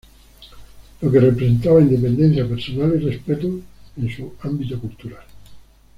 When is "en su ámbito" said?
3.97-4.79